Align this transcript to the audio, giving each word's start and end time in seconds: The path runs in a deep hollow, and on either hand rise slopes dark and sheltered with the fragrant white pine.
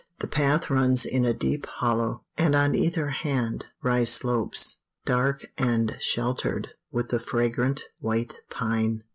The 0.17 0.25
path 0.25 0.71
runs 0.71 1.05
in 1.05 1.25
a 1.25 1.31
deep 1.35 1.67
hollow, 1.67 2.23
and 2.35 2.55
on 2.55 2.73
either 2.73 3.09
hand 3.11 3.65
rise 3.83 4.09
slopes 4.09 4.79
dark 5.05 5.45
and 5.59 5.95
sheltered 5.99 6.69
with 6.91 7.09
the 7.09 7.19
fragrant 7.19 7.83
white 7.99 8.33
pine. 8.49 9.03